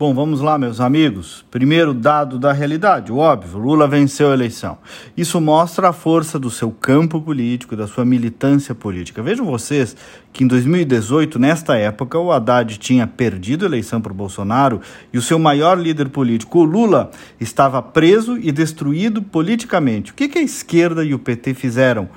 [0.00, 1.44] Bom, vamos lá, meus amigos.
[1.50, 4.78] Primeiro dado da realidade, o óbvio: Lula venceu a eleição.
[5.14, 9.22] Isso mostra a força do seu campo político, da sua militância política.
[9.22, 9.94] Vejam vocês
[10.32, 14.80] que em 2018, nesta época, o Haddad tinha perdido a eleição para o Bolsonaro
[15.12, 20.12] e o seu maior líder político, o Lula, estava preso e destruído politicamente.
[20.12, 22.08] O que, que a esquerda e o PT fizeram?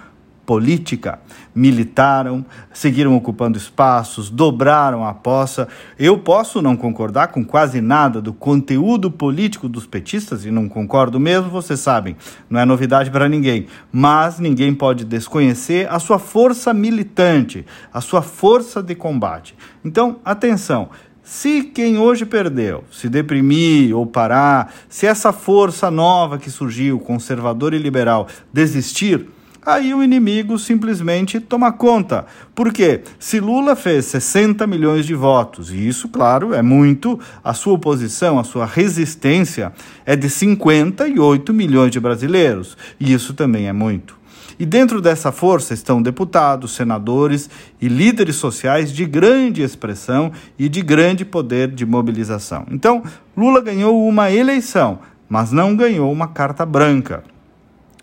[0.45, 1.19] Política,
[1.55, 5.67] militaram, seguiram ocupando espaços, dobraram a poça.
[5.97, 11.19] Eu posso não concordar com quase nada do conteúdo político dos petistas, e não concordo
[11.19, 12.15] mesmo, vocês sabem,
[12.49, 18.21] não é novidade para ninguém, mas ninguém pode desconhecer a sua força militante, a sua
[18.21, 19.55] força de combate.
[19.83, 20.89] Então, atenção.
[21.23, 27.77] Se quem hoje perdeu se deprimir ou parar, se essa força nova que surgiu, conservadora
[27.77, 29.29] e liberal, desistir,
[29.65, 32.25] aí o inimigo simplesmente toma conta.
[32.53, 37.73] Porque se Lula fez 60 milhões de votos, e isso, claro, é muito, a sua
[37.73, 39.73] oposição, a sua resistência
[40.05, 44.23] é de 58 milhões de brasileiros, e isso também é muito.
[44.59, 47.49] E dentro dessa força estão deputados, senadores
[47.81, 52.65] e líderes sociais de grande expressão e de grande poder de mobilização.
[52.69, 53.03] Então,
[53.35, 57.23] Lula ganhou uma eleição, mas não ganhou uma carta branca.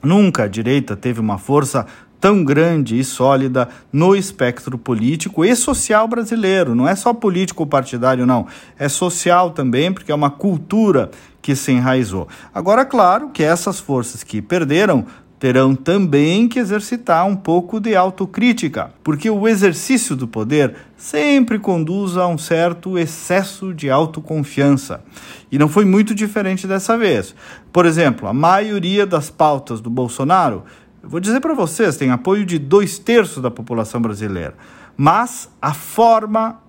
[0.03, 1.87] Nunca a direita teve uma força
[2.21, 6.75] tão grande e sólida no espectro político e social brasileiro.
[6.75, 8.47] Não é só político partidário, não.
[8.79, 12.29] É social também, porque é uma cultura que se enraizou.
[12.55, 15.07] Agora, claro que essas forças que perderam
[15.41, 22.19] terão também que exercitar um pouco de autocrítica, porque o exercício do poder sempre conduz
[22.19, 25.03] a um certo excesso de autoconfiança.
[25.51, 27.35] E não foi muito diferente dessa vez.
[27.73, 30.63] Por exemplo, a maioria das pautas do Bolsonaro,
[31.03, 34.55] eu vou dizer para vocês, tem apoio de dois terços da população brasileira.
[34.95, 36.61] Mas a forma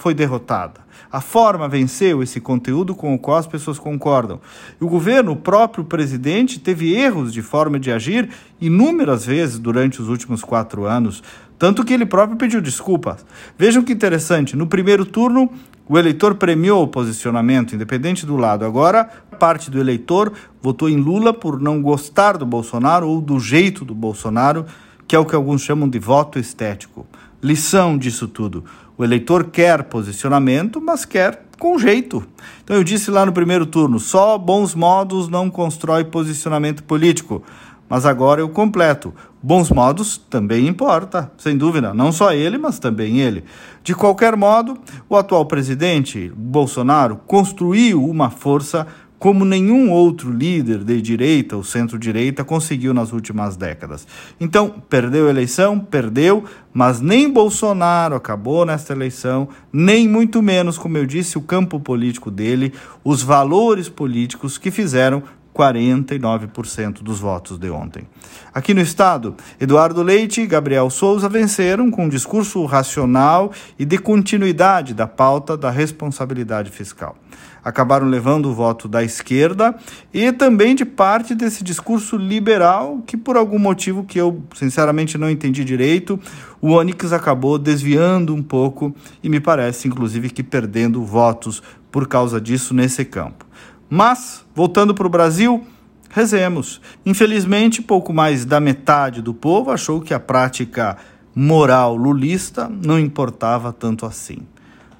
[0.00, 0.80] foi derrotada.
[1.12, 4.40] A forma venceu esse conteúdo com o qual as pessoas concordam.
[4.80, 10.00] E o governo, o próprio presidente, teve erros de forma de agir inúmeras vezes durante
[10.00, 11.22] os últimos quatro anos,
[11.58, 13.26] tanto que ele próprio pediu desculpas.
[13.58, 15.50] Vejam que interessante: no primeiro turno,
[15.86, 18.64] o eleitor premiou o posicionamento, independente do lado.
[18.64, 19.04] Agora,
[19.38, 20.32] parte do eleitor
[20.62, 24.64] votou em Lula por não gostar do Bolsonaro ou do jeito do Bolsonaro,
[25.10, 27.04] que é o que alguns chamam de voto estético.
[27.42, 28.64] Lição disso tudo:
[28.96, 32.24] o eleitor quer posicionamento, mas quer com jeito.
[32.62, 37.42] Então eu disse lá no primeiro turno: só bons modos não constrói posicionamento político.
[37.88, 39.12] Mas agora eu completo.
[39.42, 43.42] Bons modos também importa, sem dúvida, não só ele, mas também ele.
[43.82, 44.78] De qualquer modo,
[45.08, 48.86] o atual presidente Bolsonaro construiu uma força
[49.20, 54.06] como nenhum outro líder de direita ou centro-direita conseguiu nas últimas décadas.
[54.40, 56.42] Então, perdeu a eleição, perdeu,
[56.72, 62.30] mas nem Bolsonaro acabou nesta eleição, nem muito menos, como eu disse, o campo político
[62.30, 62.72] dele,
[63.04, 65.22] os valores políticos que fizeram
[65.54, 68.06] 49% dos votos de ontem.
[68.54, 73.98] Aqui no estado, Eduardo Leite e Gabriel Souza venceram com um discurso racional e de
[73.98, 77.16] continuidade da pauta da responsabilidade fiscal.
[77.62, 79.74] Acabaram levando o voto da esquerda
[80.14, 85.28] e também de parte desse discurso liberal que, por algum motivo que eu sinceramente não
[85.28, 86.18] entendi direito,
[86.60, 92.40] o Onix acabou desviando um pouco e me parece, inclusive, que perdendo votos por causa
[92.40, 93.44] disso nesse campo.
[93.92, 95.66] Mas, voltando para o Brasil,
[96.08, 96.80] rezemos.
[97.04, 100.96] Infelizmente, pouco mais da metade do povo achou que a prática
[101.34, 104.38] moral lulista não importava tanto assim.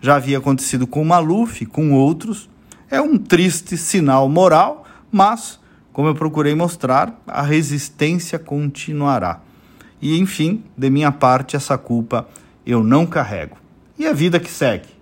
[0.00, 2.50] Já havia acontecido com Maluf, com outros.
[2.90, 5.60] É um triste sinal moral, mas,
[5.92, 9.40] como eu procurei mostrar, a resistência continuará.
[10.02, 12.26] E, enfim, de minha parte, essa culpa
[12.66, 13.56] eu não carrego.
[13.96, 14.99] E a vida que segue.